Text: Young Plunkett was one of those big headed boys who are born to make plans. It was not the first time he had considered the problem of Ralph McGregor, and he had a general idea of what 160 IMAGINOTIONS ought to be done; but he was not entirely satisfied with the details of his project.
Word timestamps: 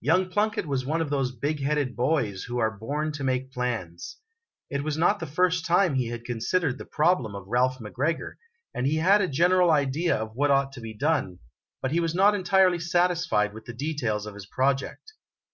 Young 0.00 0.30
Plunkett 0.30 0.64
was 0.64 0.86
one 0.86 1.02
of 1.02 1.10
those 1.10 1.36
big 1.36 1.60
headed 1.62 1.94
boys 1.94 2.44
who 2.44 2.56
are 2.56 2.70
born 2.70 3.12
to 3.12 3.22
make 3.22 3.52
plans. 3.52 4.16
It 4.70 4.82
was 4.82 4.96
not 4.96 5.20
the 5.20 5.26
first 5.26 5.66
time 5.66 5.94
he 5.96 6.06
had 6.08 6.24
considered 6.24 6.78
the 6.78 6.86
problem 6.86 7.34
of 7.34 7.46
Ralph 7.46 7.76
McGregor, 7.78 8.36
and 8.72 8.86
he 8.86 8.96
had 8.96 9.20
a 9.20 9.28
general 9.28 9.70
idea 9.70 10.16
of 10.16 10.32
what 10.34 10.48
160 10.48 10.54
IMAGINOTIONS 10.94 11.02
ought 11.02 11.12
to 11.12 11.20
be 11.20 11.30
done; 11.34 11.38
but 11.82 11.90
he 11.90 12.00
was 12.00 12.14
not 12.14 12.34
entirely 12.34 12.78
satisfied 12.78 13.52
with 13.52 13.66
the 13.66 13.74
details 13.74 14.24
of 14.24 14.32
his 14.32 14.46
project. 14.46 15.12